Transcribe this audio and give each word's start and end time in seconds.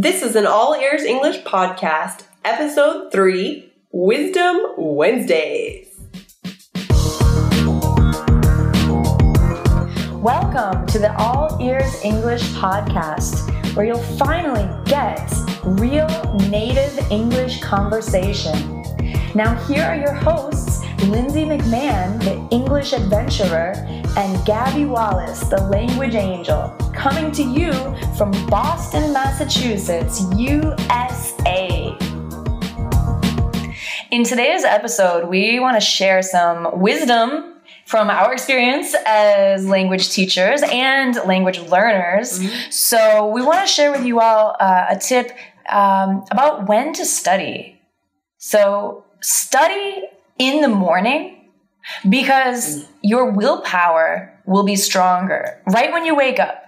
This 0.00 0.22
is 0.22 0.36
an 0.36 0.46
All 0.46 0.76
Ears 0.76 1.02
English 1.02 1.42
podcast, 1.42 2.22
episode 2.44 3.10
3 3.10 3.72
Wisdom 3.90 4.74
Wednesdays. 4.76 5.88
Welcome 10.22 10.86
to 10.86 11.00
the 11.00 11.12
All 11.18 11.58
Ears 11.60 12.00
English 12.04 12.42
podcast, 12.52 13.50
where 13.74 13.86
you'll 13.86 13.98
finally 13.98 14.68
get 14.84 15.34
real 15.64 16.06
native 16.48 16.96
English 17.10 17.60
conversation. 17.60 18.84
Now, 19.34 19.56
here 19.66 19.82
are 19.82 19.96
your 19.96 20.14
hosts, 20.14 20.80
Lindsay 21.08 21.44
McMahon, 21.44 22.20
the 22.22 22.54
English 22.54 22.92
adventurer, 22.92 23.72
and 24.16 24.46
Gabby 24.46 24.84
Wallace, 24.84 25.40
the 25.48 25.60
language 25.62 26.14
angel, 26.14 26.72
coming 26.98 27.30
to 27.30 27.44
you 27.44 27.72
from 28.16 28.32
Boston, 28.48 29.12
Massachusetts, 29.12 30.20
USA. 30.34 31.96
In 34.10 34.24
today's 34.24 34.64
episode, 34.64 35.28
we 35.28 35.60
want 35.60 35.76
to 35.76 35.80
share 35.80 36.22
some 36.22 36.80
wisdom 36.80 37.54
from 37.86 38.10
our 38.10 38.32
experience 38.32 38.96
as 39.06 39.64
language 39.64 40.10
teachers 40.10 40.60
and 40.72 41.14
language 41.24 41.60
learners. 41.60 42.40
Mm-hmm. 42.40 42.70
So, 42.70 43.28
we 43.28 43.42
want 43.42 43.64
to 43.64 43.72
share 43.72 43.92
with 43.92 44.04
you 44.04 44.18
all 44.18 44.56
uh, 44.58 44.86
a 44.90 44.98
tip 44.98 45.30
um, 45.68 46.24
about 46.32 46.66
when 46.66 46.92
to 46.94 47.06
study. 47.06 47.80
So, 48.38 49.04
study 49.20 50.02
in 50.36 50.62
the 50.62 50.68
morning 50.68 51.48
because 52.08 52.88
your 53.02 53.30
willpower 53.30 54.34
will 54.46 54.64
be 54.64 54.74
stronger 54.74 55.62
right 55.68 55.92
when 55.92 56.04
you 56.04 56.16
wake 56.16 56.40
up. 56.40 56.67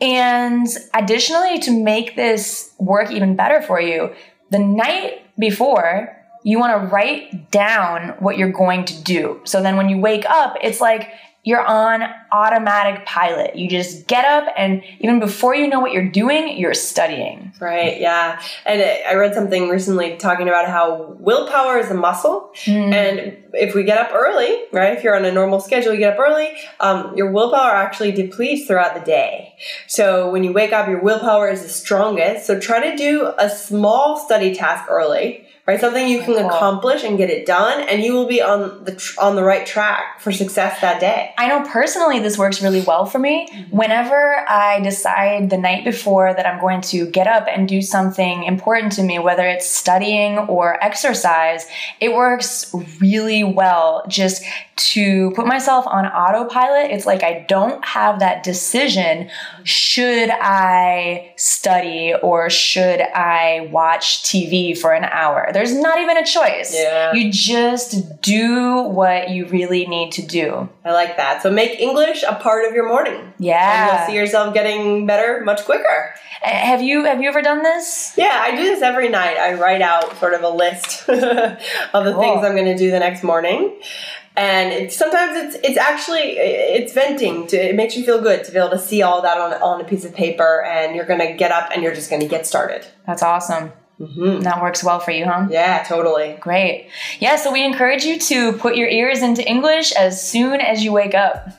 And 0.00 0.66
additionally, 0.94 1.58
to 1.60 1.70
make 1.70 2.16
this 2.16 2.72
work 2.78 3.10
even 3.10 3.36
better 3.36 3.62
for 3.62 3.80
you, 3.80 4.14
the 4.50 4.58
night 4.58 5.22
before, 5.38 6.16
you 6.44 6.58
want 6.58 6.80
to 6.80 6.88
write 6.88 7.50
down 7.50 8.16
what 8.18 8.36
you're 8.36 8.52
going 8.52 8.84
to 8.86 9.02
do. 9.02 9.40
So 9.44 9.62
then 9.62 9.76
when 9.76 9.88
you 9.88 9.98
wake 9.98 10.24
up, 10.26 10.56
it's 10.60 10.80
like 10.80 11.10
you're 11.44 11.64
on 11.64 12.04
automatic 12.30 13.04
pilot. 13.04 13.56
You 13.56 13.68
just 13.68 14.06
get 14.06 14.24
up, 14.24 14.52
and 14.56 14.82
even 15.00 15.18
before 15.18 15.56
you 15.56 15.66
know 15.66 15.80
what 15.80 15.90
you're 15.90 16.08
doing, 16.08 16.56
you're 16.56 16.72
studying. 16.72 17.52
Right, 17.60 18.00
yeah. 18.00 18.40
And 18.64 18.80
I 18.80 19.14
read 19.14 19.34
something 19.34 19.68
recently 19.68 20.16
talking 20.18 20.48
about 20.48 20.68
how 20.68 21.16
willpower 21.18 21.78
is 21.78 21.90
a 21.90 21.94
muscle. 21.94 22.52
Mm. 22.64 22.92
And 22.92 23.36
if 23.54 23.74
we 23.74 23.82
get 23.82 23.98
up 23.98 24.14
early, 24.14 24.62
right, 24.72 24.96
if 24.96 25.02
you're 25.02 25.16
on 25.16 25.24
a 25.24 25.32
normal 25.32 25.58
schedule, 25.58 25.92
you 25.92 25.98
get 25.98 26.14
up 26.14 26.20
early, 26.20 26.56
um, 26.78 27.16
your 27.16 27.32
willpower 27.32 27.72
actually 27.72 28.12
depletes 28.12 28.68
throughout 28.68 28.94
the 28.94 29.04
day. 29.04 29.54
So 29.88 30.30
when 30.30 30.44
you 30.44 30.52
wake 30.52 30.72
up, 30.72 30.88
your 30.88 31.02
willpower 31.02 31.50
is 31.50 31.62
the 31.62 31.68
strongest. 31.68 32.46
So 32.46 32.60
try 32.60 32.90
to 32.90 32.96
do 32.96 33.32
a 33.36 33.50
small 33.50 34.16
study 34.16 34.54
task 34.54 34.86
early 34.88 35.46
right? 35.66 35.80
Something 35.80 36.08
you 36.08 36.22
can 36.22 36.44
accomplish 36.44 37.04
and 37.04 37.16
get 37.16 37.30
it 37.30 37.46
done, 37.46 37.86
and 37.88 38.02
you 38.02 38.14
will 38.14 38.26
be 38.26 38.42
on 38.42 38.84
the 38.84 38.96
tr- 38.96 39.20
on 39.20 39.36
the 39.36 39.44
right 39.44 39.64
track 39.64 40.20
for 40.20 40.32
success 40.32 40.80
that 40.80 41.00
day. 41.00 41.32
I 41.38 41.48
know 41.48 41.64
personally 41.68 42.18
this 42.18 42.36
works 42.36 42.62
really 42.62 42.82
well 42.82 43.06
for 43.06 43.18
me. 43.18 43.48
Mm-hmm. 43.48 43.76
Whenever 43.76 44.44
I 44.48 44.80
decide 44.80 45.50
the 45.50 45.58
night 45.58 45.84
before 45.84 46.34
that 46.34 46.46
I'm 46.46 46.60
going 46.60 46.80
to 46.82 47.06
get 47.06 47.26
up 47.26 47.46
and 47.48 47.68
do 47.68 47.80
something 47.80 48.44
important 48.44 48.92
to 48.94 49.02
me, 49.02 49.18
whether 49.18 49.46
it's 49.46 49.66
studying 49.66 50.38
or 50.38 50.82
exercise, 50.82 51.66
it 52.00 52.12
works 52.12 52.74
really 53.00 53.44
well 53.44 54.04
just 54.08 54.42
to 54.90 55.30
put 55.32 55.46
myself 55.46 55.86
on 55.86 56.06
autopilot. 56.06 56.90
It's 56.90 57.06
like 57.06 57.22
I 57.22 57.44
don't 57.48 57.84
have 57.84 58.18
that 58.20 58.42
decision. 58.42 59.30
Should 59.64 60.30
I 60.30 61.32
study 61.36 62.14
or 62.22 62.50
should 62.50 63.00
I 63.00 63.68
watch 63.70 64.22
TV 64.22 64.76
for 64.76 64.92
an 64.92 65.04
hour? 65.04 65.50
There's 65.52 65.74
not 65.74 65.98
even 65.98 66.16
a 66.16 66.24
choice. 66.24 66.74
Yeah. 66.74 67.12
You 67.12 67.30
just 67.30 68.20
do 68.22 68.82
what 68.82 69.30
you 69.30 69.46
really 69.46 69.86
need 69.86 70.12
to 70.12 70.22
do. 70.22 70.68
I 70.84 70.92
like 70.92 71.16
that. 71.16 71.42
So 71.42 71.50
make 71.50 71.78
English 71.78 72.24
a 72.26 72.34
part 72.34 72.66
of 72.66 72.74
your 72.74 72.88
morning. 72.88 73.32
Yeah. 73.38 73.90
And 73.90 73.98
you'll 73.98 74.06
see 74.08 74.16
yourself 74.16 74.54
getting 74.54 75.06
better 75.06 75.42
much 75.44 75.64
quicker. 75.64 76.14
Have 76.42 76.82
you 76.82 77.04
have 77.04 77.22
you 77.22 77.28
ever 77.28 77.40
done 77.40 77.62
this? 77.62 78.14
Yeah, 78.16 78.36
I 78.42 78.56
do 78.56 78.64
this 78.64 78.82
every 78.82 79.08
night. 79.08 79.36
I 79.36 79.54
write 79.54 79.80
out 79.80 80.16
sort 80.18 80.34
of 80.34 80.42
a 80.42 80.48
list 80.48 81.08
of 81.08 81.18
the 81.18 82.12
cool. 82.12 82.20
things 82.20 82.44
I'm 82.44 82.56
going 82.56 82.64
to 82.64 82.76
do 82.76 82.90
the 82.90 82.98
next 82.98 83.22
morning 83.22 83.78
and 84.36 84.72
it, 84.72 84.92
sometimes 84.92 85.36
it's 85.36 85.66
it's 85.66 85.78
actually 85.78 86.20
it's 86.20 86.92
venting 86.92 87.46
to 87.46 87.56
it 87.56 87.74
makes 87.74 87.96
you 87.96 88.04
feel 88.04 88.20
good 88.20 88.44
to 88.44 88.52
be 88.52 88.58
able 88.58 88.70
to 88.70 88.78
see 88.78 89.02
all 89.02 89.22
that 89.22 89.38
on 89.38 89.52
on 89.62 89.80
a 89.80 89.84
piece 89.84 90.04
of 90.04 90.14
paper 90.14 90.62
and 90.64 90.96
you're 90.96 91.04
gonna 91.06 91.34
get 91.34 91.50
up 91.50 91.70
and 91.72 91.82
you're 91.82 91.94
just 91.94 92.10
gonna 92.10 92.26
get 92.26 92.46
started 92.46 92.86
that's 93.06 93.22
awesome 93.22 93.72
Mm-hmm. 94.02 94.40
That 94.40 94.60
works 94.60 94.82
well 94.82 94.98
for 94.98 95.12
you, 95.12 95.24
huh? 95.24 95.46
Yeah, 95.48 95.84
totally. 95.84 96.36
Great. 96.40 96.88
Yeah, 97.20 97.36
so 97.36 97.52
we 97.52 97.64
encourage 97.64 98.04
you 98.04 98.18
to 98.18 98.52
put 98.54 98.74
your 98.74 98.88
ears 98.88 99.22
into 99.22 99.46
English 99.48 99.92
as 99.92 100.26
soon 100.28 100.60
as 100.60 100.82
you 100.82 100.92
wake 100.92 101.14
up. 101.14 101.50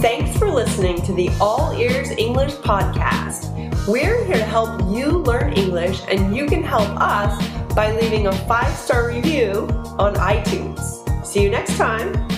Thanks 0.00 0.38
for 0.38 0.50
listening 0.50 1.02
to 1.02 1.12
the 1.12 1.30
All 1.40 1.72
Ears 1.72 2.10
English 2.10 2.52
podcast. 2.54 3.52
We're 3.88 4.24
here 4.24 4.36
to 4.36 4.44
help 4.44 4.80
you 4.94 5.18
learn 5.18 5.52
English, 5.52 6.00
and 6.08 6.36
you 6.36 6.46
can 6.46 6.62
help 6.62 6.88
us 7.00 7.40
by 7.74 7.92
leaving 7.92 8.26
a 8.26 8.32
five 8.46 8.74
star 8.76 9.08
review 9.08 9.68
on 9.98 10.14
iTunes. 10.14 11.26
See 11.26 11.42
you 11.42 11.50
next 11.50 11.76
time. 11.76 12.35